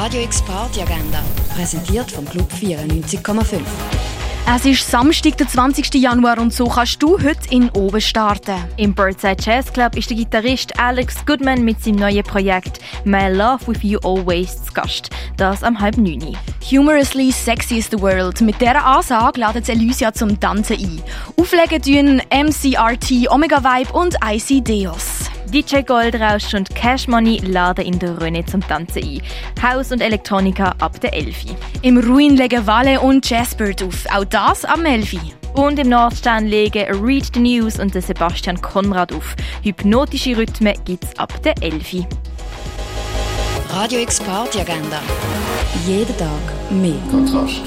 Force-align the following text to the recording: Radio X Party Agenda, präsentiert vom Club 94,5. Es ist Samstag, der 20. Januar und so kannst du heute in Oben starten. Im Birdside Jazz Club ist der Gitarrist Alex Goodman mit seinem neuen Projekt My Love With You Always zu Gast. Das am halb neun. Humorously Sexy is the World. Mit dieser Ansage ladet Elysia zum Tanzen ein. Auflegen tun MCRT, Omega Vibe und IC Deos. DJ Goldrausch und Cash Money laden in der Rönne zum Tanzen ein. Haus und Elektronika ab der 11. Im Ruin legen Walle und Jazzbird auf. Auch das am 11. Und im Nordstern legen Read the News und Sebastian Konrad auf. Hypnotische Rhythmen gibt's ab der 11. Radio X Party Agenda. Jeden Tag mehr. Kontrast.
Radio 0.00 0.22
X 0.22 0.40
Party 0.42 0.80
Agenda, 0.80 1.20
präsentiert 1.56 2.08
vom 2.08 2.24
Club 2.24 2.48
94,5. 2.52 3.62
Es 4.54 4.64
ist 4.64 4.88
Samstag, 4.88 5.36
der 5.38 5.48
20. 5.48 5.92
Januar 5.94 6.38
und 6.38 6.54
so 6.54 6.66
kannst 6.66 7.02
du 7.02 7.18
heute 7.18 7.50
in 7.50 7.68
Oben 7.70 8.00
starten. 8.00 8.54
Im 8.76 8.94
Birdside 8.94 9.42
Jazz 9.42 9.72
Club 9.72 9.96
ist 9.96 10.08
der 10.08 10.16
Gitarrist 10.16 10.78
Alex 10.78 11.26
Goodman 11.26 11.64
mit 11.64 11.82
seinem 11.82 11.96
neuen 11.96 12.22
Projekt 12.22 12.78
My 13.04 13.28
Love 13.28 13.66
With 13.66 13.82
You 13.82 13.98
Always 14.04 14.62
zu 14.66 14.72
Gast. 14.72 15.10
Das 15.36 15.64
am 15.64 15.80
halb 15.80 15.96
neun. 15.96 16.36
Humorously 16.70 17.32
Sexy 17.32 17.78
is 17.78 17.88
the 17.90 18.00
World. 18.00 18.40
Mit 18.40 18.60
dieser 18.60 18.86
Ansage 18.86 19.40
ladet 19.40 19.68
Elysia 19.68 20.12
zum 20.12 20.38
Tanzen 20.38 20.76
ein. 20.76 21.02
Auflegen 21.36 21.82
tun 21.82 22.22
MCRT, 22.30 23.28
Omega 23.30 23.64
Vibe 23.64 23.92
und 23.92 24.14
IC 24.24 24.64
Deos. 24.64 25.17
DJ 25.50 25.80
Goldrausch 25.80 26.52
und 26.54 26.74
Cash 26.74 27.08
Money 27.08 27.38
laden 27.38 27.86
in 27.86 27.98
der 27.98 28.20
Rönne 28.20 28.44
zum 28.44 28.60
Tanzen 28.60 29.02
ein. 29.02 29.22
Haus 29.62 29.90
und 29.92 30.02
Elektronika 30.02 30.74
ab 30.78 31.00
der 31.00 31.14
11. 31.14 31.36
Im 31.82 31.98
Ruin 31.98 32.36
legen 32.36 32.66
Walle 32.66 33.00
und 33.00 33.28
Jazzbird 33.28 33.82
auf. 33.82 34.04
Auch 34.12 34.24
das 34.24 34.64
am 34.64 34.84
11. 34.84 35.16
Und 35.54 35.78
im 35.78 35.88
Nordstern 35.88 36.46
legen 36.46 36.84
Read 37.02 37.30
the 37.34 37.40
News 37.40 37.80
und 37.80 37.94
Sebastian 37.94 38.60
Konrad 38.60 39.12
auf. 39.12 39.34
Hypnotische 39.62 40.36
Rhythmen 40.36 40.74
gibt's 40.84 41.18
ab 41.18 41.32
der 41.42 41.54
11. 41.62 42.06
Radio 43.70 44.00
X 44.00 44.20
Party 44.20 44.60
Agenda. 44.60 45.00
Jeden 45.86 46.16
Tag 46.16 46.70
mehr. 46.70 46.94
Kontrast. 47.10 47.62